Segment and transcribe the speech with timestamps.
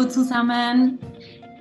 [0.00, 0.98] Hallo zusammen.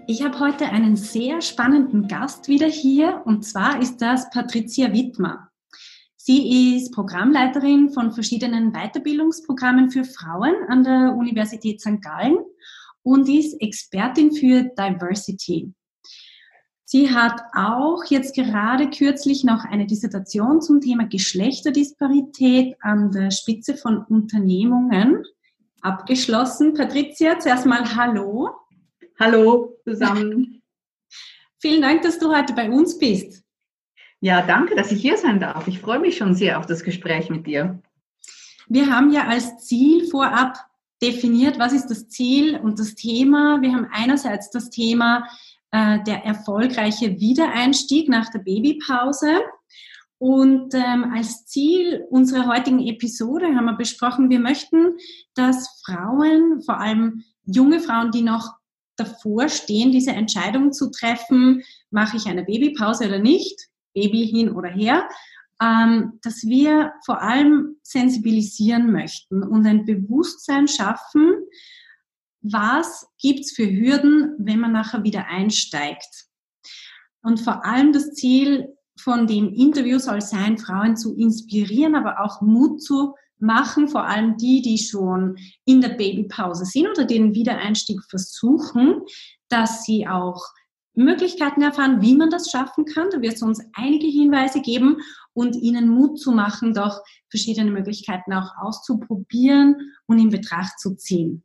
[0.07, 5.49] Ich habe heute einen sehr spannenden Gast wieder hier und zwar ist das Patricia Wittmer.
[6.15, 12.01] Sie ist Programmleiterin von verschiedenen Weiterbildungsprogrammen für Frauen an der Universität St.
[12.01, 12.37] Gallen
[13.03, 15.73] und ist Expertin für Diversity.
[16.85, 23.75] Sie hat auch jetzt gerade kürzlich noch eine Dissertation zum Thema Geschlechterdisparität an der Spitze
[23.75, 25.25] von Unternehmungen
[25.81, 26.73] abgeschlossen.
[26.73, 28.51] Patricia, zuerst mal Hallo.
[29.19, 30.61] Hallo zusammen.
[31.59, 33.43] Vielen Dank, dass du heute bei uns bist.
[34.21, 35.67] Ja, danke, dass ich hier sein darf.
[35.67, 37.81] Ich freue mich schon sehr auf das Gespräch mit dir.
[38.67, 40.57] Wir haben ja als Ziel vorab
[41.01, 43.61] definiert, was ist das Ziel und das Thema.
[43.61, 45.27] Wir haben einerseits das Thema
[45.71, 49.41] äh, der erfolgreiche Wiedereinstieg nach der Babypause.
[50.19, 54.97] Und ähm, als Ziel unserer heutigen Episode haben wir besprochen, wir möchten,
[55.33, 58.53] dass Frauen, vor allem junge Frauen, die noch
[58.97, 64.69] davor stehen, diese Entscheidung zu treffen, mache ich eine Babypause oder nicht, Baby hin oder
[64.69, 65.07] her,
[65.61, 71.33] ähm, dass wir vor allem sensibilisieren möchten und ein Bewusstsein schaffen,
[72.41, 76.27] was gibt's für Hürden, wenn man nachher wieder einsteigt.
[77.21, 78.67] Und vor allem das Ziel
[78.99, 84.37] von dem Interview soll sein, Frauen zu inspirieren, aber auch Mut zu machen, vor allem
[84.37, 89.01] die, die schon in der Babypause sind oder den Wiedereinstieg versuchen,
[89.47, 90.43] dass sie auch
[90.93, 93.09] Möglichkeiten erfahren, wie man das schaffen kann.
[93.11, 94.97] Da wird es uns einige Hinweise geben
[95.33, 101.43] und ihnen Mut zu machen, doch verschiedene Möglichkeiten auch auszuprobieren und in Betracht zu ziehen.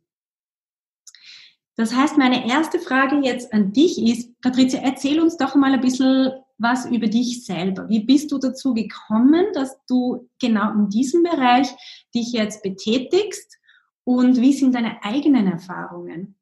[1.77, 5.81] Das heißt, meine erste Frage jetzt an dich ist, Patricia, erzähl uns doch mal ein
[5.81, 7.89] bisschen was über dich selber.
[7.89, 11.67] Wie bist du dazu gekommen, dass du genau in diesem Bereich
[12.13, 13.57] dich jetzt betätigst
[14.03, 16.35] und wie sind deine eigenen Erfahrungen?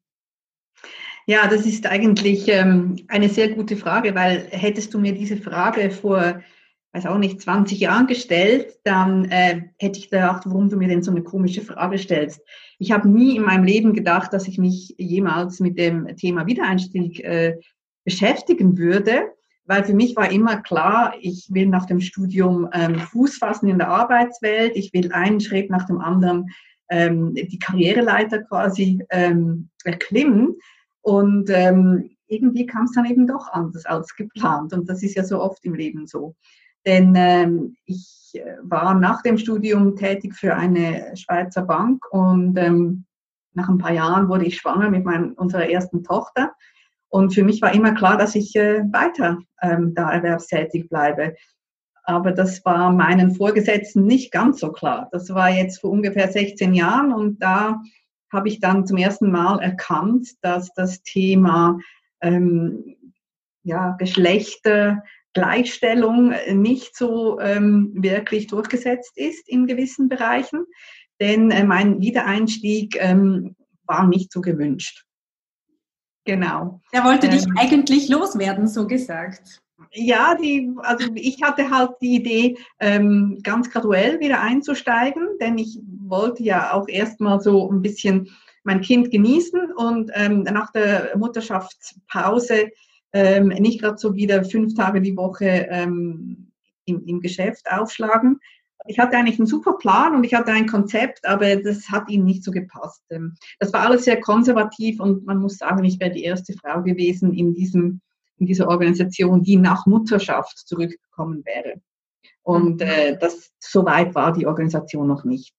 [1.26, 5.90] Ja, das ist eigentlich ähm, eine sehr gute Frage, weil hättest du mir diese Frage
[5.90, 6.42] vor,
[6.92, 11.02] weiß auch nicht, 20 Jahren gestellt, dann äh, hätte ich gedacht, warum du mir denn
[11.02, 12.42] so eine komische Frage stellst.
[12.78, 17.20] Ich habe nie in meinem Leben gedacht, dass ich mich jemals mit dem Thema Wiedereinstieg
[17.20, 17.58] äh,
[18.04, 19.32] beschäftigen würde
[19.66, 23.78] weil für mich war immer klar, ich will nach dem Studium ähm, Fuß fassen in
[23.78, 26.50] der Arbeitswelt, ich will einen Schritt nach dem anderen
[26.90, 30.56] ähm, die Karriereleiter quasi ähm, erklimmen.
[31.00, 34.72] Und ähm, irgendwie kam es dann eben doch anders als geplant.
[34.72, 36.34] Und das ist ja so oft im Leben so.
[36.86, 43.04] Denn ähm, ich äh, war nach dem Studium tätig für eine Schweizer Bank und ähm,
[43.54, 46.54] nach ein paar Jahren wurde ich schwanger mit mein, unserer ersten Tochter.
[47.14, 51.36] Und für mich war immer klar, dass ich äh, weiter ähm, da erwerbstätig bleibe.
[52.02, 55.08] Aber das war meinen Vorgesetzten nicht ganz so klar.
[55.12, 57.80] Das war jetzt vor ungefähr 16 Jahren und da
[58.32, 61.78] habe ich dann zum ersten Mal erkannt, dass das Thema
[62.20, 62.96] ähm,
[63.62, 70.64] ja, Geschlechtergleichstellung nicht so ähm, wirklich durchgesetzt ist in gewissen Bereichen.
[71.20, 73.54] Denn äh, mein Wiedereinstieg ähm,
[73.86, 75.04] war nicht so gewünscht.
[76.24, 76.80] Genau.
[76.92, 79.60] Er wollte dich ähm, eigentlich loswerden, so gesagt.
[79.92, 85.78] Ja, die, also ich hatte halt die Idee, ähm, ganz graduell wieder einzusteigen, denn ich
[86.06, 88.30] wollte ja auch erstmal so ein bisschen
[88.64, 92.70] mein Kind genießen und ähm, nach der Mutterschaftspause
[93.12, 96.50] ähm, nicht gerade so wieder fünf Tage die Woche ähm,
[96.86, 98.40] im, im Geschäft aufschlagen,
[98.86, 102.24] ich hatte eigentlich einen super Plan und ich hatte ein Konzept, aber das hat ihnen
[102.24, 103.02] nicht so gepasst.
[103.10, 106.82] Ähm, das war alles sehr konservativ und man muss sagen, ich wäre die erste Frau
[106.82, 108.00] gewesen in, diesem,
[108.38, 111.80] in dieser Organisation, die nach Mutterschaft zurückgekommen wäre.
[112.42, 112.86] Und mhm.
[112.86, 115.54] äh, das, so weit war die Organisation noch nicht.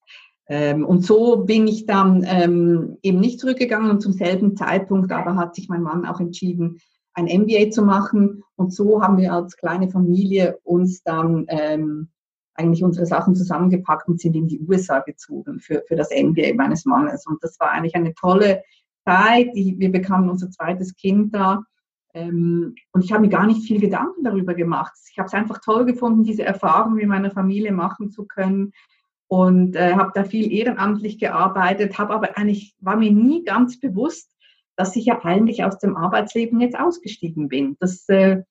[0.48, 5.36] Ähm, und so bin ich dann ähm, eben nicht zurückgegangen und zum selben Zeitpunkt aber
[5.36, 6.80] hat sich mein Mann auch entschieden,
[7.14, 8.44] ein MBA zu machen.
[8.56, 12.10] Und so haben wir als kleine Familie uns dann ähm,
[12.56, 16.86] eigentlich unsere Sachen zusammengepackt und sind in die USA gezogen für, für das MBA meines
[16.86, 17.26] Mannes.
[17.28, 18.64] Und das war eigentlich eine tolle
[19.06, 19.50] Zeit.
[19.54, 21.64] wir bekamen unser zweites Kind da.
[22.14, 24.94] Ähm, und ich habe mir gar nicht viel Gedanken darüber gemacht.
[25.12, 28.72] Ich habe es einfach toll gefunden, diese Erfahrung mit meiner Familie machen zu können.
[29.28, 34.32] Und äh, habe da viel ehrenamtlich gearbeitet, habe aber eigentlich, war mir nie ganz bewusst,
[34.76, 37.76] dass ich ja eigentlich aus dem Arbeitsleben jetzt ausgestiegen bin.
[37.80, 38.44] Das äh,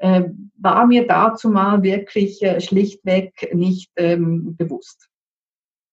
[0.00, 5.08] war mir dazu mal wirklich äh, schlichtweg nicht ähm, bewusst.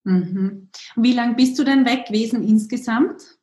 [0.03, 0.69] Mhm.
[0.95, 3.39] Wie lange bist du denn weg gewesen insgesamt?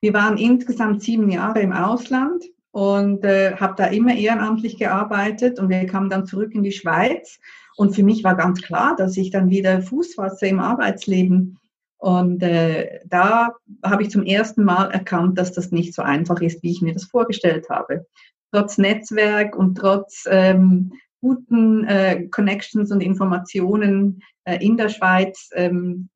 [0.00, 5.70] Wir waren insgesamt sieben Jahre im Ausland und äh, habe da immer ehrenamtlich gearbeitet und
[5.70, 7.40] wir kamen dann zurück in die Schweiz
[7.76, 11.58] und für mich war ganz klar, dass ich dann wieder Fuß fasse im Arbeitsleben
[11.98, 13.54] und äh, da
[13.84, 16.94] habe ich zum ersten Mal erkannt, dass das nicht so einfach ist, wie ich mir
[16.94, 18.06] das vorgestellt habe.
[18.52, 26.08] Trotz Netzwerk und trotz ähm, guten äh, Connections und Informationen äh, in der Schweiz, ähm,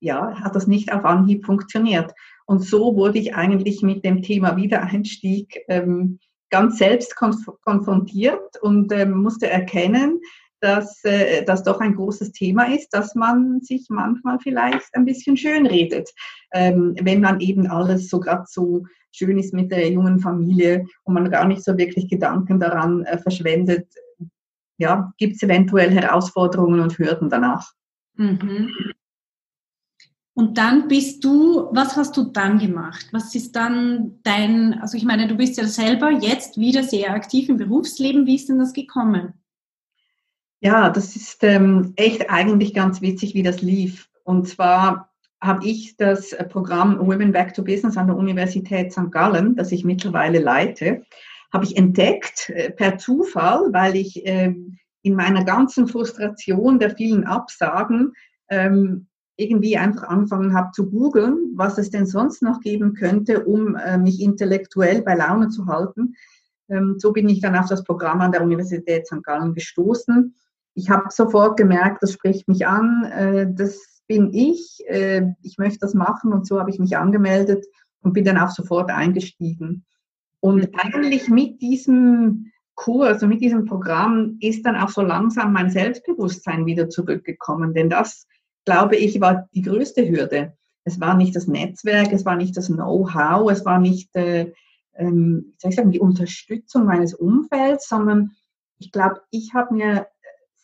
[0.00, 2.12] ja, hat das nicht auf Anhieb funktioniert.
[2.46, 6.18] Und so wurde ich eigentlich mit dem Thema Wiedereinstieg ähm,
[6.50, 10.20] ganz selbst konf konfrontiert und ähm, musste erkennen,
[10.60, 15.36] dass äh, das doch ein großes Thema ist, dass man sich manchmal vielleicht ein bisschen
[15.36, 16.10] schön redet,
[16.52, 21.14] ähm, wenn man eben alles so gerade so schön ist mit der jungen Familie und
[21.14, 23.86] man gar nicht so wirklich Gedanken daran äh, verschwendet,
[24.76, 27.72] ja, gibt es eventuell Herausforderungen und Hürden danach.
[28.16, 28.70] Mhm.
[30.36, 33.06] Und dann bist du, was hast du dann gemacht?
[33.12, 37.48] Was ist dann dein, also ich meine, du bist ja selber jetzt wieder sehr aktiv
[37.48, 38.26] im Berufsleben.
[38.26, 39.34] Wie ist denn das gekommen?
[40.60, 44.08] Ja, das ist ähm, echt eigentlich ganz witzig, wie das lief.
[44.24, 45.13] Und zwar
[45.44, 49.10] habe ich das Programm Women Back to Business an der Universität St.
[49.10, 51.02] Gallen, das ich mittlerweile leite,
[51.52, 54.54] habe ich entdeckt äh, per Zufall, weil ich äh,
[55.02, 58.12] in meiner ganzen Frustration der vielen Absagen
[58.48, 59.06] ähm,
[59.36, 63.98] irgendwie einfach angefangen habe zu googeln, was es denn sonst noch geben könnte, um äh,
[63.98, 66.14] mich intellektuell bei Laune zu halten.
[66.68, 69.22] Ähm, so bin ich dann auf das Programm an der Universität St.
[69.22, 70.34] Gallen gestoßen.
[70.74, 75.80] Ich habe sofort gemerkt, das spricht mich an, äh, das bin ich, äh, ich möchte
[75.80, 77.64] das machen und so habe ich mich angemeldet
[78.02, 79.84] und bin dann auch sofort eingestiegen.
[80.40, 85.70] Und eigentlich mit diesem Kurs, also mit diesem Programm ist dann auch so langsam mein
[85.70, 88.26] Selbstbewusstsein wieder zurückgekommen, denn das
[88.64, 90.56] glaube ich, war die größte Hürde.
[90.84, 94.52] Es war nicht das Netzwerk, es war nicht das Know-how, es war nicht äh,
[94.96, 98.32] ähm, wie soll ich sagen, die Unterstützung meines Umfelds, sondern
[98.78, 100.06] ich glaube, ich habe mir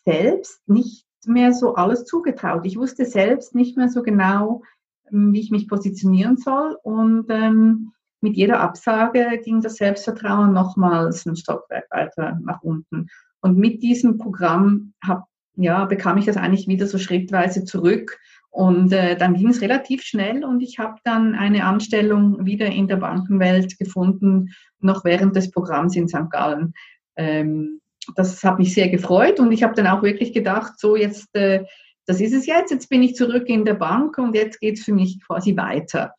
[0.05, 2.67] selbst nicht mehr so alles zugetraut.
[2.67, 4.63] Ich wusste selbst nicht mehr so genau,
[5.11, 6.77] ähm, wie ich mich positionieren soll.
[6.83, 13.09] Und ähm, mit jeder Absage ging das Selbstvertrauen nochmals ein Stockwerk weiter nach unten.
[13.41, 15.27] Und mit diesem Programm hab,
[15.57, 18.19] ja, bekam ich das eigentlich wieder so schrittweise zurück.
[18.51, 22.89] Und äh, dann ging es relativ schnell und ich habe dann eine Anstellung wieder in
[22.89, 24.51] der Bankenwelt gefunden,
[24.81, 26.31] noch während des Programms in St.
[26.31, 26.75] Gallen.
[27.15, 27.81] Ähm,
[28.17, 31.65] das hat mich sehr gefreut und ich habe dann auch wirklich gedacht, so jetzt, äh,
[32.07, 34.85] das ist es jetzt, jetzt bin ich zurück in der Bank und jetzt geht es
[34.85, 36.15] für mich quasi weiter.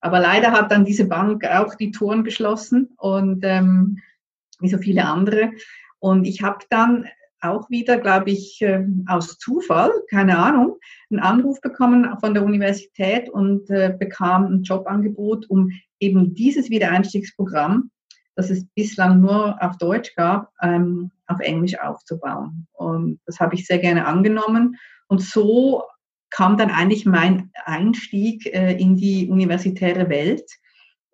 [0.00, 3.98] Aber leider hat dann diese Bank auch die Toren geschlossen und ähm,
[4.60, 5.52] wie so viele andere.
[5.98, 7.06] Und ich habe dann
[7.40, 10.78] auch wieder, glaube ich, ähm, aus Zufall, keine Ahnung,
[11.10, 15.70] einen Anruf bekommen von der Universität und äh, bekam ein Jobangebot, um
[16.00, 17.90] eben dieses Wiedereinstiegsprogramm,
[18.34, 22.66] das es bislang nur auf Deutsch gab, ähm, auf Englisch aufzubauen.
[22.72, 24.76] Und das habe ich sehr gerne angenommen.
[25.08, 25.82] Und so
[26.30, 30.50] kam dann eigentlich mein Einstieg äh, in die universitäre Welt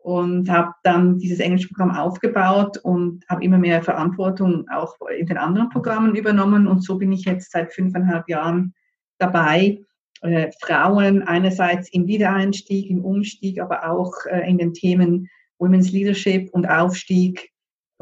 [0.02, 5.68] und habe dann dieses Englischprogramm aufgebaut und habe immer mehr Verantwortung auch in den anderen
[5.68, 8.74] Programmen übernommen und so bin ich jetzt seit fünfeinhalb Jahren
[9.18, 9.78] dabei,
[10.22, 16.50] äh, Frauen einerseits im Wiedereinstieg, im Umstieg, aber auch äh, in den Themen Women's Leadership
[16.52, 17.51] und Aufstieg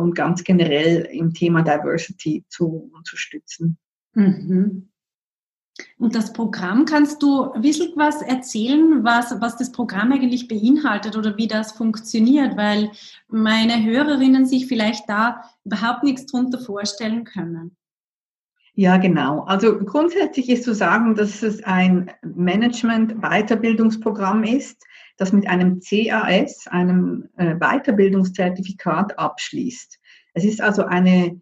[0.01, 3.79] und ganz generell im Thema Diversity zu unterstützen.
[4.15, 4.91] Mhm.
[5.99, 11.17] Und das Programm, kannst du ein bisschen was erzählen, was, was das Programm eigentlich beinhaltet
[11.17, 12.91] oder wie das funktioniert, weil
[13.29, 17.77] meine Hörerinnen sich vielleicht da überhaupt nichts drunter vorstellen können.
[18.75, 19.41] Ja, genau.
[19.41, 24.83] Also grundsätzlich ist zu sagen, dass es ein Management-Weiterbildungsprogramm ist,
[25.21, 29.99] das mit einem CAS, einem äh, Weiterbildungszertifikat abschließt.
[30.33, 31.39] Es ist also eine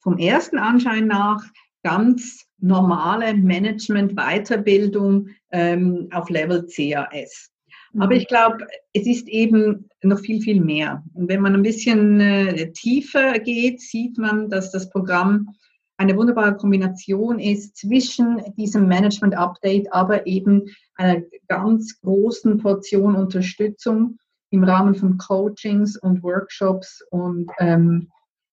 [0.00, 1.44] vom ersten Anschein nach
[1.82, 7.50] ganz normale Management-Weiterbildung ähm, auf Level CAS.
[7.98, 8.20] Aber mhm.
[8.20, 11.04] ich glaube, es ist eben noch viel, viel mehr.
[11.12, 15.54] Und wenn man ein bisschen äh, tiefer geht, sieht man, dass das Programm
[15.98, 24.18] eine wunderbare Kombination ist zwischen diesem Management-Update, aber eben einer ganz großen Portion Unterstützung
[24.50, 28.10] im Rahmen von Coachings und Workshops und ähm,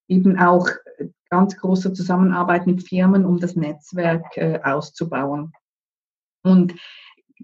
[0.07, 0.67] eben auch
[1.29, 5.51] ganz großer Zusammenarbeit mit Firmen, um das Netzwerk äh, auszubauen.
[6.43, 6.75] Und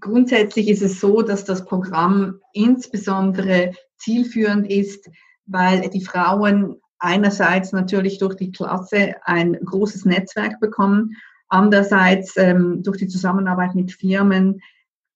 [0.00, 5.10] grundsätzlich ist es so, dass das Programm insbesondere zielführend ist,
[5.46, 11.16] weil die Frauen einerseits natürlich durch die Klasse ein großes Netzwerk bekommen,
[11.48, 14.60] andererseits ähm, durch die Zusammenarbeit mit Firmen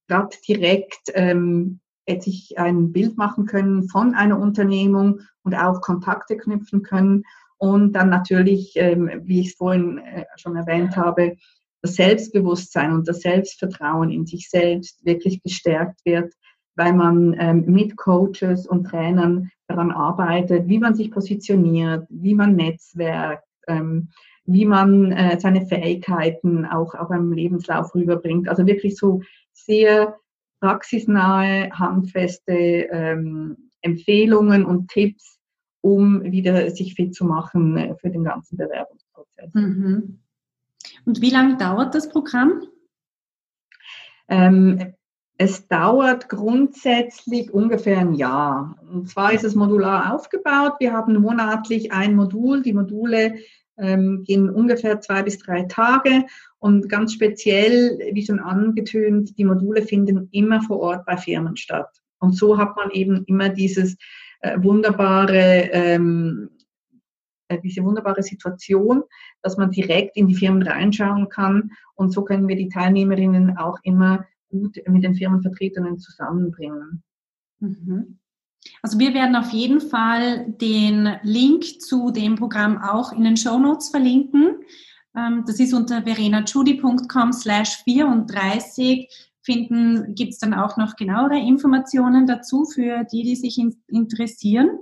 [0.09, 1.81] gerade direkt ähm,
[2.21, 7.25] sich ein Bild machen können von einer Unternehmung und auch Kontakte knüpfen können.
[7.57, 11.37] Und dann natürlich, ähm, wie ich es vorhin äh, schon erwähnt habe,
[11.81, 16.35] das Selbstbewusstsein und das Selbstvertrauen in sich selbst wirklich gestärkt wird,
[16.77, 22.57] weil man ähm, mit Coaches und Trainern daran arbeitet, wie man sich positioniert, wie man
[22.57, 24.09] netzwerkt, ähm,
[24.45, 28.49] wie man äh, seine Fähigkeiten auch auf einem Lebenslauf rüberbringt.
[28.49, 30.17] Also wirklich so sehr
[30.61, 35.39] praxisnahe, handfeste ähm, Empfehlungen und Tipps,
[35.81, 39.51] um wieder sich fit zu machen äh, für den ganzen Bewerbungsprozess.
[39.55, 40.21] Mhm.
[41.05, 42.63] Und wie lange dauert das Programm?
[44.29, 44.95] Ähm,
[45.37, 48.77] es dauert grundsätzlich ungefähr ein Jahr.
[48.93, 50.75] Und zwar ist es modular aufgebaut.
[50.79, 52.63] Wir haben monatlich ein Modul.
[52.63, 53.35] Die Module
[53.77, 56.25] ähm, gehen ungefähr zwei bis drei Tage.
[56.59, 61.91] Und ganz speziell, wie schon angetönt, die Module finden immer vor Ort bei Firmen statt.
[62.21, 63.97] Und so hat man eben immer dieses
[64.41, 66.51] äh, wunderbare ähm,
[67.49, 69.03] äh, diese wunderbare Situation,
[69.43, 71.73] dass man direkt in die Firmen reinschauen kann.
[71.95, 74.25] Und so können wir die Teilnehmerinnen auch immer
[74.55, 77.03] gut mit den Firmenvertretern zusammenbringen.
[77.61, 78.19] Mhm.
[78.83, 83.59] Also wir werden auf jeden Fall den Link zu dem Programm auch in den Show
[83.59, 84.61] Notes verlinken.
[85.17, 89.09] Ähm, das ist unter verenachudi.com slash 34
[89.43, 94.79] finden, gibt es dann auch noch genauere Informationen dazu für die, die sich interessieren.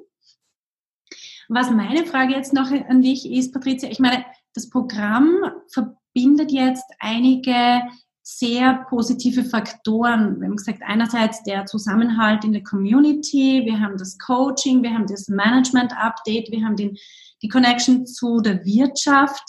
[1.48, 4.24] Was meine Frage jetzt noch an dich ist, Patricia, ich meine,
[4.54, 5.34] das Programm
[5.68, 7.82] verbindet jetzt einige
[8.22, 10.40] sehr positive Faktoren.
[10.40, 15.06] Wir haben gesagt, einerseits der Zusammenhalt in der Community, wir haben das Coaching, wir haben
[15.06, 16.96] das Management-Update, wir haben den,
[17.42, 19.42] die Connection zu der Wirtschaft.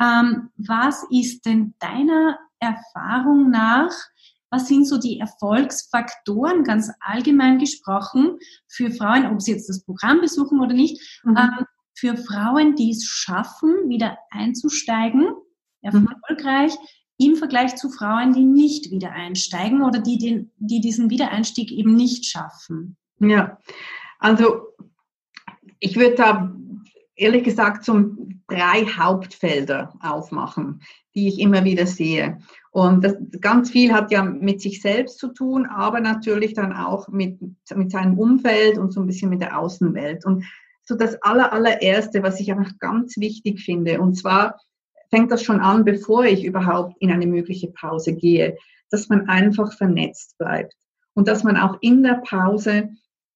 [0.00, 3.92] Ähm, was ist denn deiner Erfahrung nach
[4.52, 10.20] was sind so die Erfolgsfaktoren, ganz allgemein gesprochen, für Frauen, ob sie jetzt das Programm
[10.20, 11.36] besuchen oder nicht, mhm.
[11.38, 15.22] ähm, für Frauen, die es schaffen, wieder einzusteigen,
[15.80, 16.06] mhm.
[16.06, 16.86] erfolgreich, mhm.
[17.26, 21.94] Im Vergleich zu Frauen, die nicht wieder einsteigen oder die, den, die diesen Wiedereinstieg eben
[21.94, 22.96] nicht schaffen?
[23.18, 23.58] Ja,
[24.18, 24.68] also
[25.78, 26.56] ich würde da
[27.16, 30.82] ehrlich gesagt zum drei Hauptfelder aufmachen,
[31.14, 32.38] die ich immer wieder sehe.
[32.70, 37.08] Und das, ganz viel hat ja mit sich selbst zu tun, aber natürlich dann auch
[37.08, 37.38] mit,
[37.74, 40.24] mit seinem Umfeld und so ein bisschen mit der Außenwelt.
[40.24, 40.44] Und
[40.84, 44.58] so das aller, allererste, was ich einfach ganz wichtig finde, und zwar
[45.12, 48.56] fängt das schon an, bevor ich überhaupt in eine mögliche Pause gehe,
[48.90, 50.74] dass man einfach vernetzt bleibt
[51.14, 52.88] und dass man auch in der Pause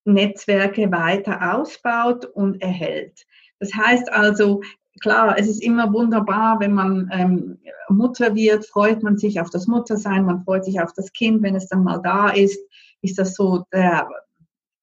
[0.06, 3.26] Netzwerke weiter ausbaut und erhält.
[3.60, 4.62] Das heißt also,
[5.02, 9.66] klar, es ist immer wunderbar, wenn man ähm, Mutter wird, freut man sich auf das
[9.66, 12.58] Muttersein, man freut sich auf das Kind, wenn es dann mal da ist,
[13.02, 14.08] ist das so der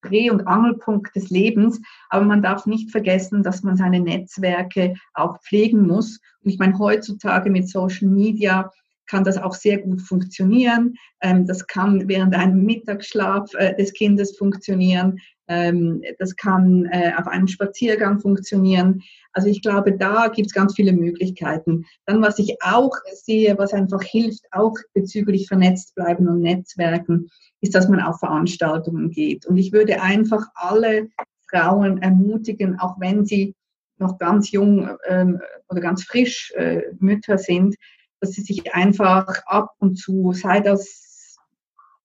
[0.04, 1.80] Dreh- und Angelpunkt des Lebens.
[2.10, 6.20] Aber man darf nicht vergessen, dass man seine Netzwerke auch pflegen muss.
[6.42, 8.70] Und ich meine, heutzutage mit Social Media
[9.06, 10.94] kann das auch sehr gut funktionieren.
[11.20, 15.18] Ähm, das kann während einem Mittagsschlaf äh, des Kindes funktionieren.
[15.48, 19.02] Ähm, das kann äh, auf einem Spaziergang funktionieren.
[19.32, 21.84] Also ich glaube, da gibt es ganz viele Möglichkeiten.
[22.06, 27.28] Dann, was ich auch sehe, was einfach hilft, auch bezüglich vernetzt bleiben und Netzwerken,
[27.60, 29.46] ist, dass man auf Veranstaltungen geht.
[29.46, 31.08] Und ich würde einfach alle
[31.50, 33.54] Frauen ermutigen, auch wenn sie
[33.98, 37.76] noch ganz jung ähm, oder ganz frisch äh, Mütter sind,
[38.20, 41.03] dass sie sich einfach ab und zu, sei das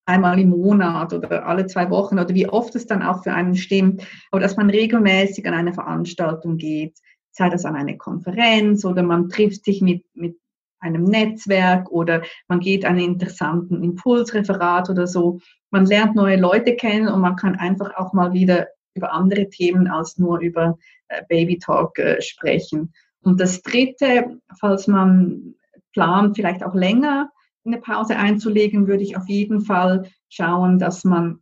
[0.10, 3.56] einmal im Monat oder alle zwei Wochen oder wie oft es dann auch für einen
[3.56, 6.98] stimmt, aber dass man regelmäßig an eine Veranstaltung geht,
[7.32, 10.38] sei das an eine Konferenz oder man trifft sich mit, mit
[10.80, 15.40] einem Netzwerk oder man geht einen interessanten Impulsreferat oder so.
[15.70, 19.88] Man lernt neue Leute kennen und man kann einfach auch mal wieder über andere Themen
[19.88, 20.78] als nur über
[21.10, 22.94] äh, Baby Talk äh, sprechen.
[23.22, 25.56] Und das Dritte, falls man
[25.94, 27.30] plant, vielleicht auch länger
[27.66, 31.40] eine Pause einzulegen, würde ich auf jeden Fall schauen, dass man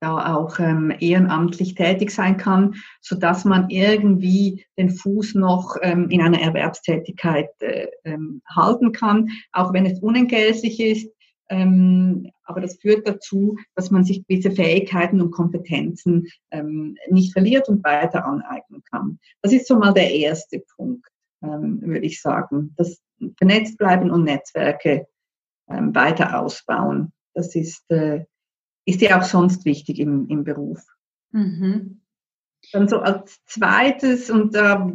[0.00, 6.10] da auch ähm, ehrenamtlich tätig sein kann, so dass man irgendwie den Fuß noch ähm,
[6.10, 11.10] in einer Erwerbstätigkeit äh, ähm, halten kann, auch wenn es unentgeltlich ist.
[11.48, 17.68] Ähm, aber das führt dazu, dass man sich gewisse Fähigkeiten und Kompetenzen ähm, nicht verliert
[17.68, 19.18] und weiter aneignen kann.
[19.42, 21.06] Das ist so mal der erste Punkt,
[21.42, 22.74] ähm, würde ich sagen.
[22.76, 23.00] Das
[23.38, 25.06] vernetzt bleiben und Netzwerke
[25.66, 27.12] weiter ausbauen.
[27.34, 28.24] das ist, äh,
[28.84, 30.84] ist ja auch sonst wichtig im, im Beruf.
[31.32, 32.00] Mhm.
[32.72, 34.90] Dann so als zweites, und da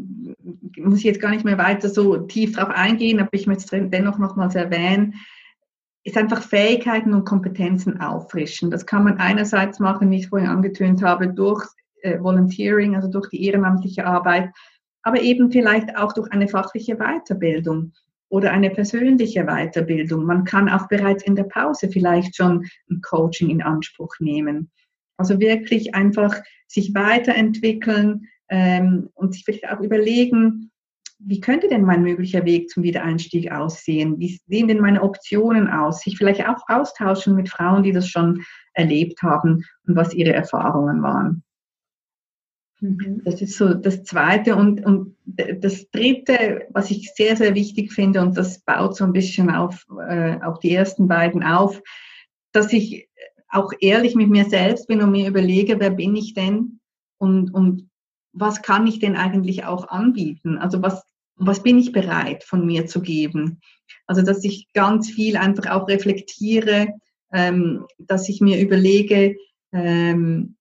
[0.78, 3.90] muss ich jetzt gar nicht mehr weiter so tief drauf eingehen, aber ich möchte es
[3.90, 5.16] dennoch nochmals erwähnen,
[6.04, 8.72] ist einfach Fähigkeiten und Kompetenzen auffrischen.
[8.72, 11.66] Das kann man einerseits machen, wie ich vorhin angetönt habe, durch
[12.02, 14.52] äh, Volunteering, also durch die ehrenamtliche Arbeit,
[15.04, 17.94] aber eben vielleicht auch durch eine fachliche Weiterbildung
[18.32, 20.24] oder eine persönliche Weiterbildung.
[20.24, 24.72] Man kann auch bereits in der Pause vielleicht schon ein Coaching in Anspruch nehmen.
[25.18, 26.34] Also wirklich einfach
[26.66, 30.72] sich weiterentwickeln ähm, und sich vielleicht auch überlegen,
[31.20, 34.18] wie könnte denn mein möglicher Weg zum Wiedereinstieg aussehen?
[34.18, 36.00] Wie sehen denn meine Optionen aus?
[36.00, 41.04] Sich vielleicht auch austauschen mit Frauen, die das schon erlebt haben und was ihre Erfahrungen
[41.04, 41.44] waren.
[42.82, 43.22] Mhm.
[43.24, 44.56] Das ist so das Zweite.
[44.56, 49.14] Und, und das Dritte, was ich sehr, sehr wichtig finde, und das baut so ein
[49.14, 51.82] bisschen auf, äh, auf die ersten beiden auf,
[52.52, 53.08] dass ich
[53.50, 56.80] auch ehrlich mit mir selbst bin und mir überlege, wer bin ich denn
[57.18, 57.90] und, und
[58.34, 60.58] was kann ich denn eigentlich auch anbieten?
[60.58, 61.04] Also was,
[61.36, 63.60] was bin ich bereit von mir zu geben?
[64.08, 66.88] Also dass ich ganz viel einfach auch reflektiere,
[67.34, 69.36] ähm, dass ich mir überlege,
[69.74, 70.56] ähm,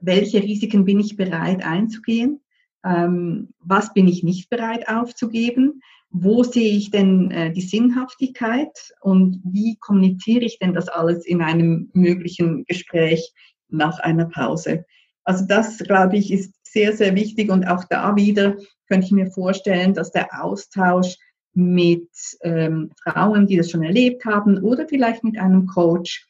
[0.00, 2.40] welche Risiken bin ich bereit einzugehen?
[2.84, 5.82] Ähm, was bin ich nicht bereit aufzugeben?
[6.10, 11.42] Wo sehe ich denn äh, die Sinnhaftigkeit und wie kommuniziere ich denn das alles in
[11.42, 13.32] einem möglichen Gespräch
[13.68, 14.84] nach einer Pause?
[15.24, 18.56] Also das, glaube ich, ist sehr, sehr wichtig und auch da wieder
[18.88, 21.16] könnte ich mir vorstellen, dass der Austausch
[21.54, 22.08] mit
[22.42, 26.26] ähm, Frauen, die das schon erlebt haben oder vielleicht mit einem Coach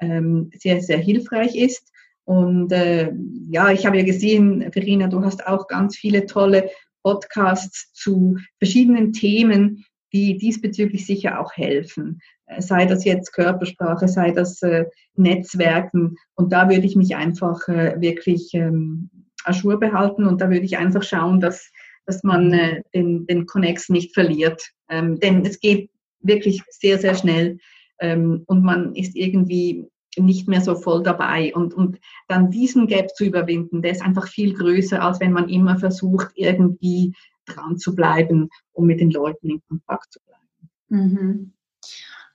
[0.00, 1.92] ähm, sehr, sehr hilfreich ist.
[2.26, 3.12] Und äh,
[3.48, 6.70] ja, ich habe ja gesehen, Verena, du hast auch ganz viele tolle
[7.02, 12.20] Podcasts zu verschiedenen Themen, die diesbezüglich sicher auch helfen.
[12.46, 16.16] Äh, sei das jetzt Körpersprache, sei das äh, Netzwerken.
[16.34, 19.08] Und da würde ich mich einfach äh, wirklich ähm,
[19.44, 21.70] Aschur behalten und da würde ich einfach schauen, dass,
[22.06, 24.62] dass man äh, den, den Connex nicht verliert.
[24.88, 27.58] Ähm, denn es geht wirklich sehr, sehr schnell
[28.00, 29.86] ähm, und man ist irgendwie
[30.16, 31.54] nicht mehr so voll dabei.
[31.54, 31.98] Und, und
[32.28, 36.32] dann diesen Gap zu überwinden, der ist einfach viel größer, als wenn man immer versucht,
[36.34, 40.70] irgendwie dran zu bleiben, um mit den Leuten in Kontakt zu bleiben.
[40.88, 41.52] Mhm.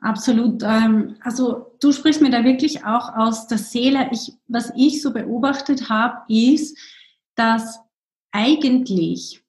[0.02, 0.64] Absolut.
[0.64, 4.10] Ähm, also du sprichst mir da wirklich auch aus der Seele.
[4.12, 6.78] Ich, was ich so beobachtet habe, ist,
[7.36, 7.80] dass
[8.32, 9.44] eigentlich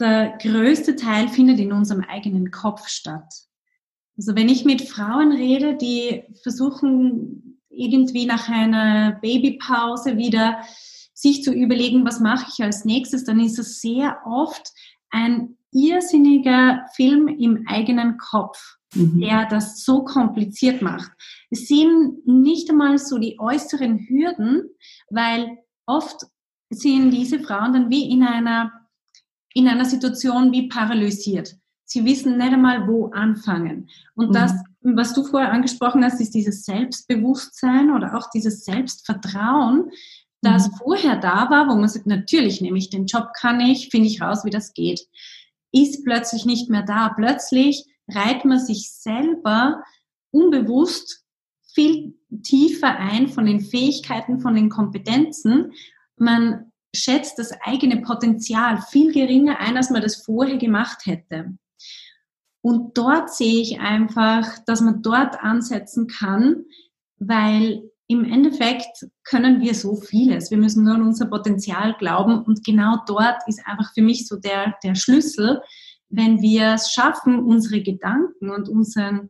[0.00, 3.46] der größte Teil findet in unserem eigenen Kopf statt.
[4.16, 10.60] Also wenn ich mit Frauen rede, die versuchen irgendwie nach einer Babypause wieder
[11.12, 14.72] sich zu überlegen, was mache ich als nächstes, dann ist es sehr oft
[15.10, 19.20] ein irrsinniger Film im eigenen Kopf, mhm.
[19.20, 21.10] der das so kompliziert macht.
[21.50, 24.70] Es sind nicht einmal so die äußeren Hürden,
[25.10, 26.26] weil oft
[26.70, 28.72] sind diese Frauen dann wie in einer,
[29.52, 31.56] in einer Situation wie paralysiert.
[31.84, 33.88] Sie wissen nicht einmal, wo anfangen.
[34.14, 34.32] Und mhm.
[34.32, 39.90] das, was du vorher angesprochen hast, ist dieses Selbstbewusstsein oder auch dieses Selbstvertrauen,
[40.40, 40.74] das mhm.
[40.76, 44.20] vorher da war, wo man sagt, natürlich nehme ich den Job, kann ich, finde ich
[44.20, 45.00] raus, wie das geht,
[45.72, 47.08] ist plötzlich nicht mehr da.
[47.08, 49.82] Plötzlich reiht man sich selber
[50.30, 51.24] unbewusst
[51.74, 55.72] viel tiefer ein von den Fähigkeiten, von den Kompetenzen.
[56.16, 61.56] Man schätzt das eigene Potenzial viel geringer ein, als man das vorher gemacht hätte.
[62.64, 66.64] Und dort sehe ich einfach, dass man dort ansetzen kann,
[67.18, 70.50] weil im Endeffekt können wir so vieles.
[70.50, 72.42] Wir müssen nur an unser Potenzial glauben.
[72.42, 75.60] Und genau dort ist einfach für mich so der, der Schlüssel,
[76.08, 79.28] wenn wir es schaffen, unsere Gedanken und unseren,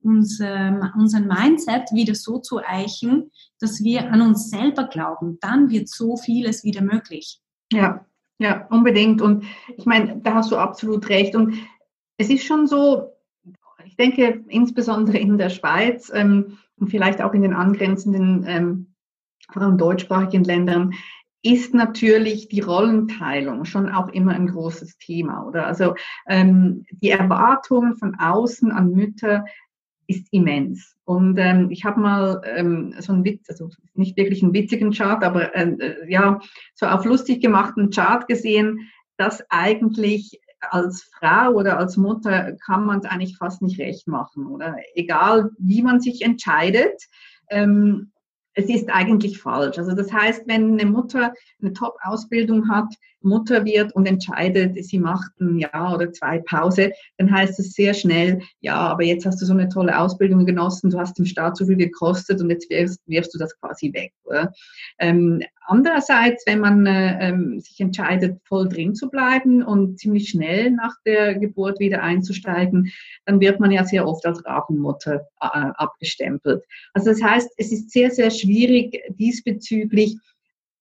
[0.00, 5.88] unseren, unseren Mindset wieder so zu eichen, dass wir an uns selber glauben, dann wird
[5.88, 7.40] so vieles wieder möglich.
[7.72, 8.06] Ja,
[8.38, 9.20] ja, unbedingt.
[9.20, 9.44] Und
[9.76, 11.34] ich meine, da hast du absolut recht.
[11.34, 11.58] Und
[12.18, 13.12] es ist schon so,
[13.84, 18.94] ich denke insbesondere in der Schweiz ähm, und vielleicht auch in den angrenzenden, ähm,
[19.50, 20.92] vor allem deutschsprachigen Ländern,
[21.42, 25.66] ist natürlich die Rollenteilung schon auch immer ein großes Thema, oder?
[25.66, 25.94] Also
[26.26, 29.44] ähm, die Erwartung von außen an Mütter
[30.08, 30.96] ist immens.
[31.04, 35.22] Und ähm, ich habe mal ähm, so einen Witz, also nicht wirklich einen witzigen Chart,
[35.22, 36.40] aber äh, äh ja,
[36.74, 40.40] so auf lustig gemachten Chart gesehen, dass eigentlich
[40.72, 44.46] als Frau oder als Mutter kann man es eigentlich fast nicht recht machen.
[44.46, 47.02] Oder egal, wie man sich entscheidet,
[47.50, 48.12] ähm,
[48.54, 49.78] es ist eigentlich falsch.
[49.78, 52.94] Also das heißt, wenn eine Mutter eine Top-Ausbildung hat,
[53.26, 57.92] Mutter wird und entscheidet, sie macht ein Jahr oder zwei Pause, dann heißt es sehr
[57.92, 61.56] schnell, ja, aber jetzt hast du so eine tolle Ausbildung genossen, du hast dem Staat
[61.56, 64.12] so viel gekostet und jetzt wirfst, wirfst du das quasi weg.
[64.98, 70.70] Ähm, andererseits, wenn man äh, ähm, sich entscheidet, voll drin zu bleiben und ziemlich schnell
[70.70, 72.92] nach der Geburt wieder einzusteigen,
[73.24, 76.64] dann wird man ja sehr oft als Rabenmutter äh, abgestempelt.
[76.94, 80.16] Also das heißt, es ist sehr, sehr schwierig diesbezüglich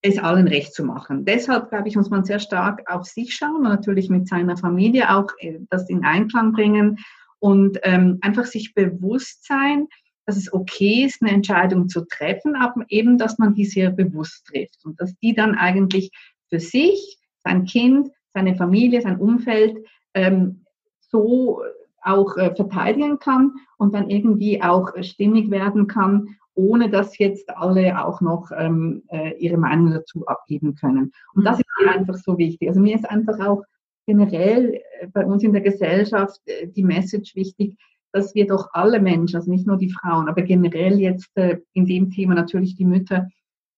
[0.10, 1.26] es allen recht zu machen.
[1.26, 5.16] Deshalb, glaube ich, muss man sehr stark auf sich schauen und natürlich mit seiner Familie
[5.16, 7.00] auch äh, das in Einklang bringen
[7.40, 9.88] und ähm, einfach sich bewusst sein,
[10.26, 14.48] dass es okay ist, eine Entscheidung zu treffen, aber eben, dass man die sehr bewusst
[14.48, 16.12] trifft und dass die dann eigentlich
[16.50, 19.78] für sich, sein Kind, seine Familie, sein Umfeld
[20.14, 20.66] ähm,
[21.00, 21.62] so
[22.02, 28.04] auch äh, verteidigen kann und dann irgendwie auch stimmig werden kann ohne dass jetzt alle
[28.04, 31.12] auch noch ähm, äh, ihre Meinung dazu abgeben können.
[31.34, 32.70] Und das ist mir einfach so wichtig.
[32.70, 33.64] Also mir ist einfach auch
[34.08, 37.78] generell äh, bei uns in der Gesellschaft äh, die Message wichtig,
[38.14, 41.86] dass wir doch alle Menschen, also nicht nur die Frauen, aber generell jetzt äh, in
[41.86, 43.28] dem Thema natürlich die Mütter,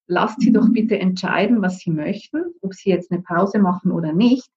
[0.07, 4.13] lasst sie doch bitte entscheiden, was sie möchten, ob sie jetzt eine Pause machen oder
[4.13, 4.47] nicht.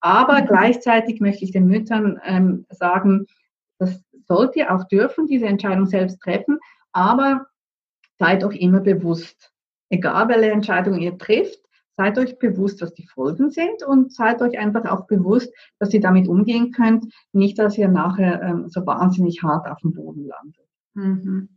[0.00, 3.26] Aber gleichzeitig möchte ich den Müttern ähm, sagen,
[3.78, 6.58] das sollt ihr auch dürfen, diese Entscheidung selbst treffen.
[6.92, 7.46] Aber
[8.20, 9.50] seid euch immer bewusst,
[9.88, 11.58] egal welche Entscheidung ihr trifft,
[11.96, 16.00] seid euch bewusst, was die Folgen sind und seid euch einfach auch bewusst, dass ihr
[16.00, 20.68] damit umgehen könnt, nicht, dass ihr nachher ähm, so wahnsinnig hart auf dem Boden landet.
[20.94, 21.48] Mhm.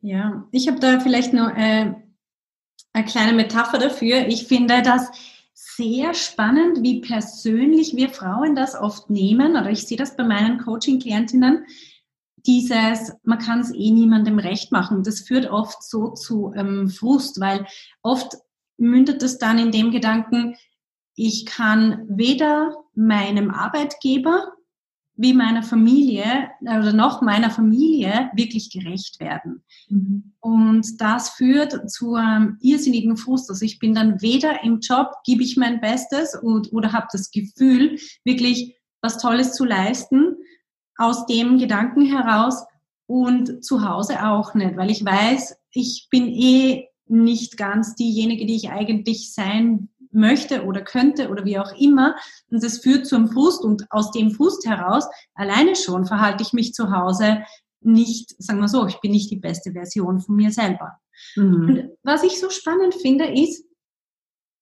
[0.00, 1.94] Ja, ich habe da vielleicht noch äh,
[2.92, 4.26] eine kleine Metapher dafür.
[4.28, 5.10] Ich finde das
[5.54, 10.58] sehr spannend, wie persönlich wir Frauen das oft nehmen, oder ich sehe das bei meinen
[10.58, 11.64] Coaching-Klientinnen,
[12.46, 15.02] dieses, man kann es eh niemandem recht machen.
[15.02, 17.66] Das führt oft so zu ähm, Frust, weil
[18.02, 18.36] oft
[18.78, 20.56] mündet es dann in dem Gedanken,
[21.14, 24.52] ich kann weder meinem Arbeitgeber
[25.18, 29.62] wie meiner Familie oder noch meiner Familie wirklich gerecht werden.
[29.88, 30.34] Mhm.
[30.40, 33.48] Und das führt zu einem irrsinnigen Frust.
[33.48, 37.30] Also ich bin dann weder im Job, gebe ich mein Bestes und, oder habe das
[37.30, 40.36] Gefühl, wirklich was Tolles zu leisten,
[40.96, 42.64] aus dem Gedanken heraus
[43.06, 48.56] und zu Hause auch nicht, weil ich weiß, ich bin eh nicht ganz diejenige, die
[48.56, 52.16] ich eigentlich sein möchte oder könnte oder wie auch immer.
[52.50, 56.72] Und das führt zum Frust und aus dem Frust heraus alleine schon verhalte ich mich
[56.72, 57.42] zu Hause
[57.80, 60.98] nicht, sagen wir so, ich bin nicht die beste Version von mir selber.
[61.36, 61.54] Mhm.
[61.54, 63.64] Und was ich so spannend finde, ist,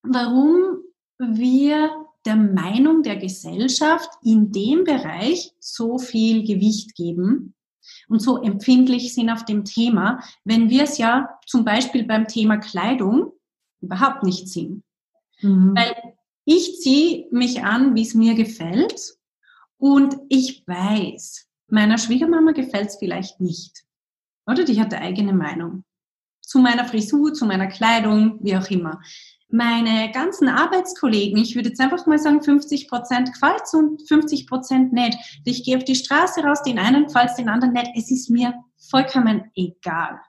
[0.03, 0.77] warum
[1.17, 7.53] wir der Meinung der Gesellschaft in dem Bereich so viel Gewicht geben
[8.07, 12.57] und so empfindlich sind auf dem Thema, wenn wir es ja zum Beispiel beim Thema
[12.57, 13.31] Kleidung
[13.81, 14.83] überhaupt nicht sind.
[15.41, 15.75] Mhm.
[15.75, 15.95] Weil
[16.45, 19.17] ich ziehe mich an, wie es mir gefällt
[19.77, 23.83] und ich weiß, meiner Schwiegermama gefällt es vielleicht nicht.
[24.47, 25.83] Oder die hat eine eigene Meinung.
[26.41, 29.01] Zu meiner Frisur, zu meiner Kleidung, wie auch immer
[29.55, 34.93] meine ganzen Arbeitskollegen, ich würde jetzt einfach mal sagen, 50 Prozent gefällt und 50 Prozent
[34.93, 35.17] nicht.
[35.45, 37.91] Ich gehe auf die Straße raus, den einen gefällt den anderen nicht.
[37.95, 40.19] Es ist mir vollkommen egal.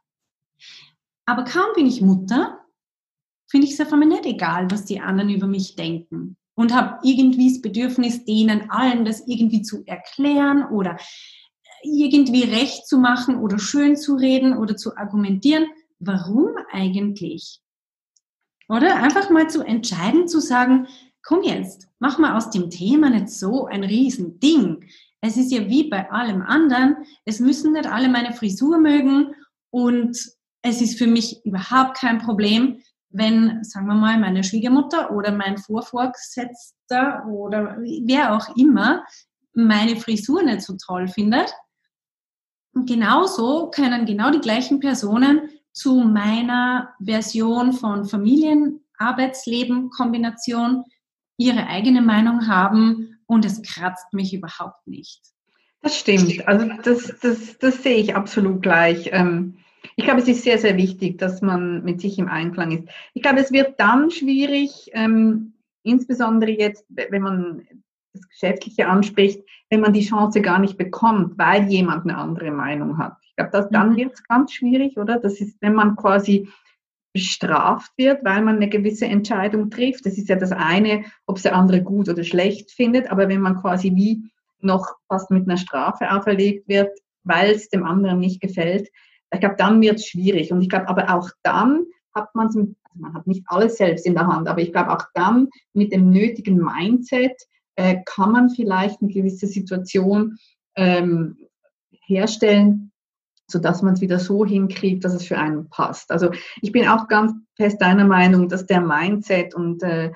[1.27, 2.61] Aber kaum bin ich Mutter,
[3.51, 6.37] finde ich es einfach mal nicht egal, was die anderen über mich denken.
[6.55, 10.97] Und habe irgendwie das Bedürfnis, denen allen das irgendwie zu erklären oder
[11.83, 15.67] irgendwie recht zu machen oder schön zu reden oder zu argumentieren.
[15.99, 17.61] Warum eigentlich?
[18.69, 20.89] Oder einfach mal zu entscheiden, zu sagen,
[21.23, 24.85] komm jetzt, mach mal aus dem Thema nicht so ein Riesending.
[25.21, 29.35] Es ist ja wie bei allem anderen, es müssen nicht alle meine Frisur mögen
[29.71, 30.17] und
[30.63, 35.59] es ist für mich überhaupt kein Problem, wenn, sagen wir mal, meine Schwiegermutter oder mein
[35.59, 39.05] Vorvorgesetzter oder wer auch immer
[39.55, 41.53] meine Frisur nicht so toll findet.
[42.75, 50.85] Und genauso können genau die gleichen Personen zu meiner Version von Familien-Arbeitsleben-Kombination
[51.37, 55.21] ihre eigene Meinung haben und es kratzt mich überhaupt nicht.
[55.83, 56.49] Das stimmt.
[56.49, 59.11] Also das, das, das sehe ich absolut gleich.
[59.13, 59.59] Ähm,
[59.97, 62.89] ich glaube, es ist sehr, sehr wichtig, dass man mit sich im Einklang ist.
[63.13, 67.67] Ich glaube, es wird dann schwierig, ähm, insbesondere jetzt, wenn man
[68.15, 72.97] das Geschäftliche anspricht, wenn man die Chance gar nicht bekommt, weil jemand eine andere Meinung
[72.97, 73.19] hat.
[73.37, 73.97] Ich glaube, dass dann mhm.
[73.97, 75.19] wird es ganz schwierig, oder?
[75.19, 76.49] Das ist, wenn man quasi
[77.13, 80.07] bestraft wird, weil man eine gewisse Entscheidung trifft.
[80.07, 83.41] Das ist ja das eine, ob es der andere gut oder schlecht findet, aber wenn
[83.41, 84.23] man quasi wie
[84.61, 86.91] noch fast mit einer Strafe auferlegt wird,
[87.25, 88.89] weil es dem anderen nicht gefällt,
[89.33, 90.53] ich glaube, dann wird es schwierig.
[90.53, 94.07] Und ich glaube, aber auch dann hat man es, also man hat nicht alles selbst
[94.07, 97.37] in der Hand, aber ich glaube auch dann mit dem nötigen Mindset
[97.75, 100.37] äh, kann man vielleicht eine gewisse Situation
[100.77, 101.39] ähm,
[101.91, 102.93] herstellen,
[103.49, 106.11] sodass man es wieder so hinkriegt, dass es für einen passt.
[106.11, 106.31] Also
[106.63, 110.13] ich bin auch ganz fest deiner Meinung, dass der Mindset und äh,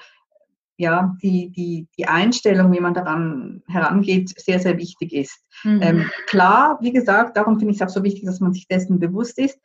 [0.81, 5.45] ja, die, die, die Einstellung, wie man daran herangeht, sehr, sehr wichtig ist.
[5.63, 5.83] Mhm.
[5.83, 8.99] Ähm, klar, wie gesagt, darum finde ich es auch so wichtig, dass man sich dessen
[8.99, 9.61] bewusst ist.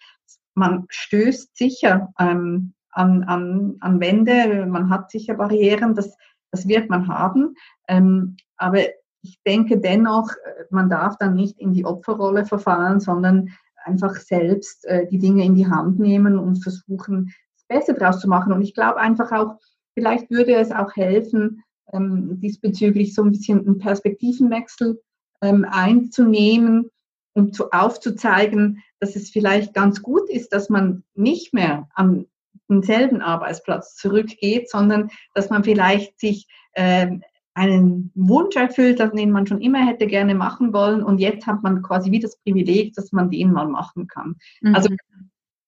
[0.56, 6.18] Man stößt sicher ähm, an, an, an Wände, man hat sicher Barrieren, das,
[6.52, 7.56] das wird man haben.
[7.88, 8.80] Ähm, aber
[9.28, 13.50] ich denke dennoch, äh, man darf dann nicht in die Opferrolle verfallen, sondern
[13.84, 18.28] einfach selbst äh, die Dinge in die Hand nehmen und versuchen, das Beste draus zu
[18.28, 18.54] machen.
[18.54, 19.56] Und ich glaube einfach auch,
[19.94, 25.02] vielleicht würde es auch helfen, ähm, diesbezüglich so ein bisschen einen Perspektivenwechsel
[25.42, 26.90] ähm, einzunehmen
[27.34, 32.26] und zu, aufzuzeigen, dass es vielleicht ganz gut ist, dass man nicht mehr an
[32.70, 37.22] denselben Arbeitsplatz zurückgeht, sondern dass man vielleicht sich ähm,
[37.56, 41.82] einen Wunsch erfüllt, den man schon immer hätte gerne machen wollen und jetzt hat man
[41.82, 44.36] quasi wie das Privileg, dass man den mal machen kann.
[44.62, 44.76] Mhm.
[44.76, 44.90] Also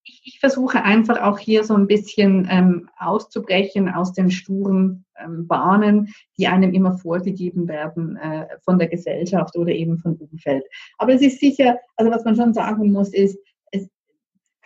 [0.04, 5.46] ich, ich, versuche einfach auch hier so ein bisschen ähm, auszubrechen aus den sturen ähm,
[5.46, 10.64] Bahnen, die einem immer vorgegeben werden äh, von der Gesellschaft oder eben vom Umfeld.
[10.98, 13.38] Aber es ist sicher, also was man schon sagen muss, ist,
[13.72, 13.88] es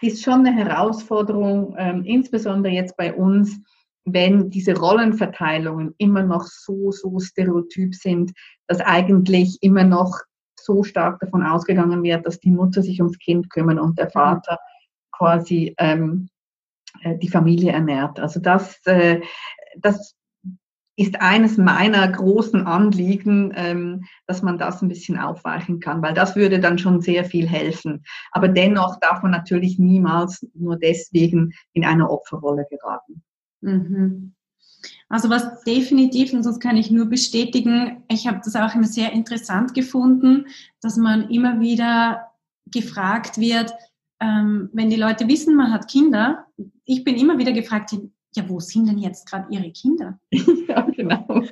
[0.01, 3.61] ist schon eine Herausforderung, ähm, insbesondere jetzt bei uns,
[4.05, 8.33] wenn diese Rollenverteilungen immer noch so, so stereotyp sind,
[8.67, 10.19] dass eigentlich immer noch
[10.61, 14.59] so stark davon ausgegangen wird, dass die Mutter sich ums Kind kümmern und der Vater
[15.13, 16.29] quasi ähm,
[17.03, 18.21] äh, die Familie ernährt.
[18.21, 19.21] Also das, äh,
[19.77, 20.15] das
[20.97, 26.37] ist eines meiner großen Anliegen, ähm, dass man das ein bisschen aufweichen kann, weil das
[26.37, 28.05] würde dann schon sehr viel helfen.
[28.31, 33.23] Aber dennoch darf man natürlich niemals nur deswegen in eine Opferrolle geraten.
[33.63, 34.35] Mhm.
[35.09, 39.13] Also was definitiv, und das kann ich nur bestätigen, ich habe das auch immer sehr
[39.13, 40.47] interessant gefunden,
[40.81, 42.33] dass man immer wieder
[42.67, 43.73] gefragt wird,
[44.21, 46.47] ähm, wenn die Leute wissen, man hat Kinder,
[46.85, 47.93] ich bin immer wieder gefragt,
[48.35, 50.19] ja, wo sind denn jetzt gerade Ihre Kinder?
[50.69, 51.43] Ja, genau.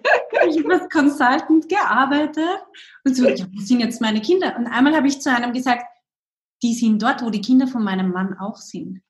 [0.48, 2.64] Ich habe als Consultant gearbeitet
[3.04, 4.56] und so, ja, wo sind jetzt meine Kinder?
[4.56, 5.84] Und einmal habe ich zu einem gesagt,
[6.62, 9.02] die sind dort, wo die Kinder von meinem Mann auch sind.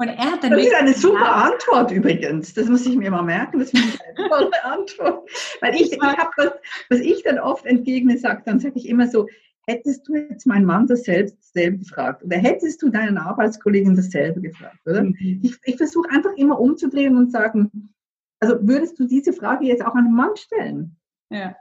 [0.00, 2.54] Und er hat dann das ist eine super Antwort übrigens.
[2.54, 3.58] Das muss ich mir mal merken.
[3.58, 5.28] Das ist eine tolle Antwort.
[5.60, 6.52] Weil ich, ich habe das,
[6.88, 9.26] was ich dann oft entgegne sage, dann sage ich immer so,
[9.66, 14.78] hättest du jetzt meinen Mann dasselbe, dasselbe gefragt oder hättest du deinen Arbeitskollegen dasselbe gefragt,
[14.86, 15.04] oder?
[15.04, 15.40] Mhm.
[15.42, 17.92] Ich, ich versuche einfach immer umzudrehen und sagen,
[18.40, 20.96] also würdest du diese Frage jetzt auch an einen Mann stellen?
[21.28, 21.54] Ja.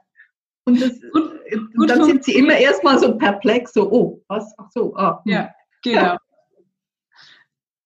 [0.64, 1.42] Und, das, gut,
[1.76, 5.22] und dann sind sie immer erstmal so perplex, so, oh, was, ach so, ah.
[5.26, 5.32] Hm.
[5.34, 5.50] Ja,
[5.84, 6.16] genau.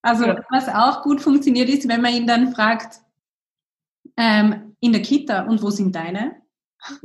[0.03, 0.09] Ja.
[0.09, 2.99] Also was auch gut funktioniert ist, wenn man ihn dann fragt,
[4.17, 6.41] ähm, in der Kita, und wo sind deine?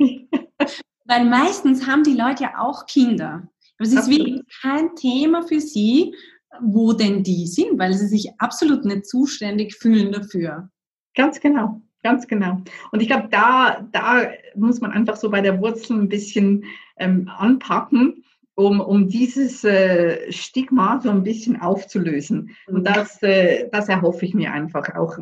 [1.05, 3.49] Weil meistens haben die Leute ja auch Kinder.
[3.79, 6.13] Es ist wirklich kein Thema für sie,
[6.61, 10.69] wo denn die sind, weil sie sich absolut nicht zuständig fühlen dafür.
[11.15, 12.61] Ganz genau, ganz genau.
[12.91, 16.65] Und ich glaube, da, da muss man einfach so bei der Wurzel ein bisschen
[16.97, 18.25] ähm, anpacken
[18.59, 22.51] um, um dieses äh, Stigma so ein bisschen aufzulösen.
[22.67, 22.83] Und mhm.
[22.83, 25.17] das, äh, das erhoffe ich mir einfach auch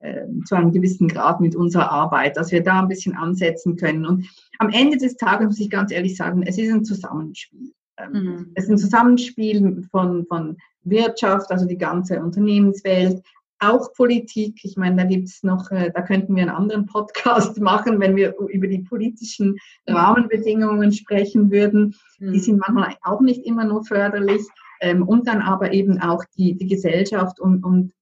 [0.00, 4.04] äh, zu einem gewissen Grad mit unserer Arbeit, dass wir da ein bisschen ansetzen können.
[4.04, 4.26] Und
[4.58, 7.72] am Ende des Tages muss ich ganz ehrlich sagen, es ist ein Zusammenspiel.
[7.98, 8.52] Ähm, mhm.
[8.56, 13.22] Es ist ein Zusammenspiel von, von Wirtschaft, also die ganze Unternehmenswelt,
[13.60, 14.60] auch Politik.
[14.64, 18.16] Ich meine, da gibt es noch, äh, da könnten wir einen anderen Podcast machen, wenn
[18.16, 21.94] wir über die politischen Rahmenbedingungen sprechen würden.
[22.18, 22.38] Die mhm.
[22.38, 24.42] sind manchmal auch nicht immer nur förderlich.
[24.80, 27.92] Ähm, und dann aber eben auch die, die Gesellschaft und, und,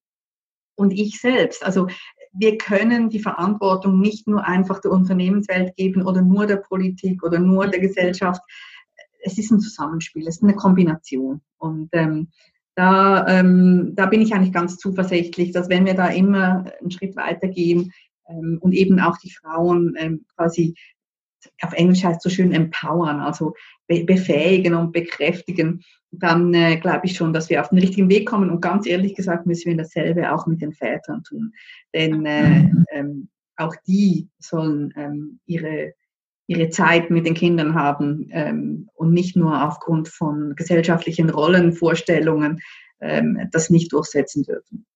[0.77, 1.65] und ich selbst.
[1.65, 1.89] Also
[2.33, 7.41] wir können die Verantwortung nicht nur einfach der Unternehmenswelt geben oder nur der Politik oder
[7.41, 8.41] nur der Gesellschaft.
[9.23, 11.41] Es ist ein Zusammenspiel, es ist eine Kombination.
[11.59, 12.29] Und ähm,
[12.79, 17.17] da, ähm, da bin ich eigentlich ganz zuversichtlich, dass wenn wir da immer einen Schritt
[17.17, 17.93] weitergehen
[18.29, 20.77] ähm, und eben auch die Frauen ähm, quasi
[21.63, 23.55] auf Englisch heißt so schön empowern, also
[23.89, 28.29] be befähigen und bekräftigen, dann äh, glaube ich schon, dass wir auf den richtigen Weg
[28.29, 28.49] kommen.
[28.49, 31.53] Und ganz ehrlich gesagt müssen wir dasselbe auch mit den Vätern tun.
[31.93, 35.95] Denn äh, ähm, auch die sollen ähm, ihre
[36.49, 42.61] ihre Zeit mit den Kindern haben ähm, und nicht nur aufgrund von gesellschaftlichen Rollenvorstellungen
[43.01, 44.87] ähm, das nicht durchsetzen dürfen.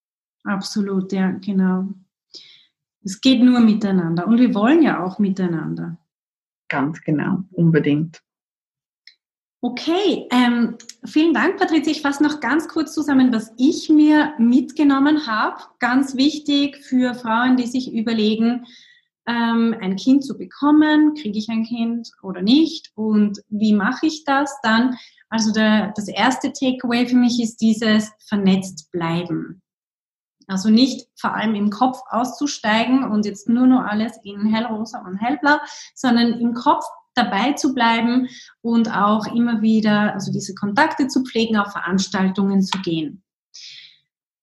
[0.44, 1.88] Absolut, ja, genau.
[3.04, 5.98] Es geht nur miteinander und wir wollen ja auch miteinander.
[6.68, 8.22] Ganz genau, unbedingt.
[9.60, 11.92] Okay, ähm, vielen Dank, Patricia.
[11.92, 15.60] Ich fasse noch ganz kurz zusammen, was ich mir mitgenommen habe.
[15.78, 18.66] Ganz wichtig für Frauen, die sich überlegen,
[19.26, 21.14] ähm, ein Kind zu bekommen.
[21.14, 22.90] Kriege ich ein Kind oder nicht?
[22.94, 24.96] Und wie mache ich das dann?
[25.28, 29.62] Also der, das erste Takeaway für mich ist dieses vernetzt bleiben.
[30.48, 35.16] Also nicht vor allem im Kopf auszusteigen und jetzt nur noch alles in hellrosa und
[35.16, 35.56] hellblau,
[35.94, 38.28] sondern im Kopf dabei zu bleiben
[38.60, 43.22] und auch immer wieder, also diese Kontakte zu pflegen, auf Veranstaltungen zu gehen.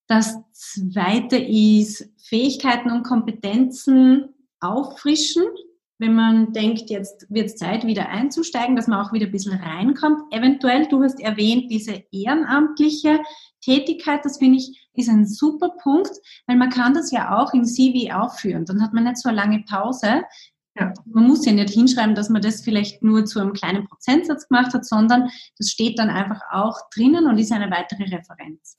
[0.08, 5.43] Das zweite ist Fähigkeiten und Kompetenzen auffrischen,
[6.00, 9.58] wenn man denkt, jetzt wird es Zeit, wieder einzusteigen, dass man auch wieder ein bisschen
[9.58, 10.22] reinkommt.
[10.32, 13.19] Eventuell, du hast erwähnt, diese ehrenamtliche
[13.62, 16.12] Tätigkeit, das finde ich, ist ein super Punkt,
[16.48, 18.65] weil man kann das ja auch im CV aufführen.
[18.65, 20.24] Dann hat man nicht so eine lange Pause.
[20.80, 20.93] Ja.
[21.06, 24.74] Man muss ja nicht hinschreiben, dass man das vielleicht nur zu einem kleinen Prozentsatz gemacht
[24.74, 28.78] hat, sondern das steht dann einfach auch drinnen und ist eine weitere Referenz.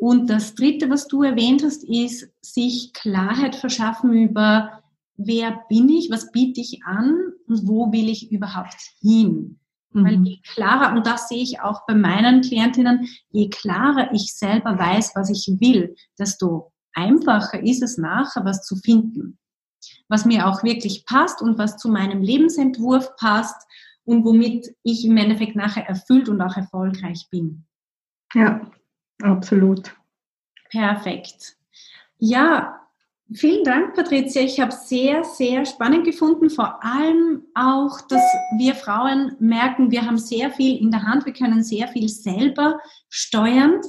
[0.00, 4.82] Und das Dritte, was du erwähnt hast, ist sich Klarheit verschaffen über,
[5.18, 9.60] wer bin ich, was biete ich an und wo will ich überhaupt hin.
[9.92, 10.04] Mhm.
[10.04, 14.78] Weil je klarer, und das sehe ich auch bei meinen Klientinnen, je klarer ich selber
[14.78, 19.38] weiß, was ich will, desto einfacher ist es nachher, was zu finden.
[20.08, 23.66] Was mir auch wirklich passt und was zu meinem Lebensentwurf passt
[24.04, 27.66] und womit ich im Endeffekt nachher erfüllt und auch erfolgreich bin.
[28.32, 28.62] Ja,
[29.22, 29.94] Absolut.
[30.70, 31.56] Perfekt.
[32.18, 32.80] Ja,
[33.32, 34.42] vielen Dank, Patricia.
[34.42, 36.50] Ich habe sehr, sehr spannend gefunden.
[36.50, 38.22] Vor allem auch, dass
[38.58, 41.26] wir Frauen merken, wir haben sehr viel in der Hand.
[41.26, 42.78] Wir können sehr viel selber
[43.08, 43.80] steuern.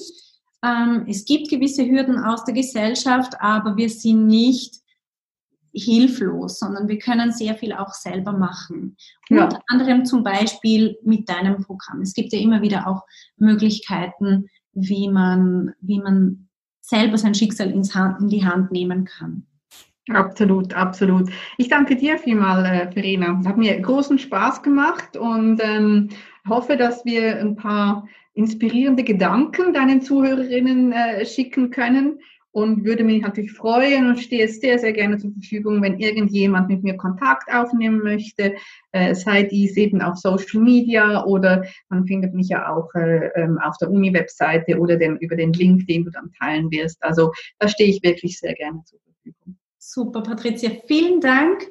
[0.63, 4.81] Ähm, es gibt gewisse Hürden aus der Gesellschaft, aber wir sind nicht
[5.73, 8.97] hilflos, sondern wir können sehr viel auch selber machen.
[9.29, 9.45] Ja.
[9.45, 12.01] Unter anderem zum Beispiel mit deinem Programm.
[12.01, 13.03] Es gibt ja immer wieder auch
[13.37, 16.47] Möglichkeiten, wie man, wie man
[16.81, 19.45] selber sein Schicksal ins Hand, in die Hand nehmen kann.
[20.09, 21.29] Absolut, absolut.
[21.57, 23.39] Ich danke dir vielmal, äh, Verena.
[23.45, 26.09] Hat mir großen Spaß gemacht und ähm,
[26.49, 32.19] hoffe, dass wir ein paar inspirierende Gedanken deinen Zuhörerinnen äh, schicken können
[32.51, 36.83] und würde mich natürlich freuen und stehe sehr, sehr gerne zur Verfügung, wenn irgendjemand mit
[36.83, 38.55] mir Kontakt aufnehmen möchte,
[38.91, 43.57] äh, sei dies eben auf Social Media oder man findet mich ja auch äh, ähm,
[43.63, 47.01] auf der Uni-Webseite oder den, über den Link, den du dann teilen wirst.
[47.01, 49.57] Also da stehe ich wirklich sehr gerne zur Verfügung.
[49.77, 51.67] Super, Patricia, vielen Dank.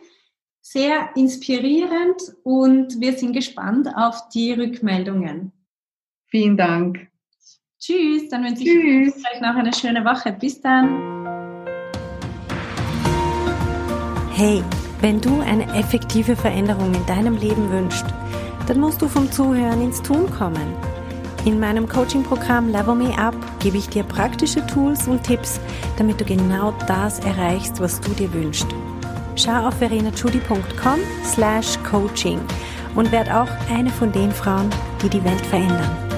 [0.63, 5.53] Sehr inspirierend und wir sind gespannt auf die Rückmeldungen.
[6.27, 7.10] Vielen Dank.
[7.81, 10.33] Tschüss, dann wünsche ich euch noch eine schöne Woche.
[10.33, 10.99] Bis dann.
[14.35, 14.63] Hey,
[15.01, 18.05] wenn du eine effektive Veränderung in deinem Leben wünschst,
[18.67, 20.75] dann musst du vom Zuhören ins Tun kommen.
[21.47, 25.59] In meinem Coaching-Programm Level Me Up gebe ich dir praktische Tools und Tipps,
[25.97, 28.69] damit du genau das erreichst, was du dir wünschst.
[29.37, 32.41] Schau auf verenachudi.com slash coaching
[32.95, 34.69] und werd auch eine von den Frauen,
[35.03, 36.10] die die Welt verändern.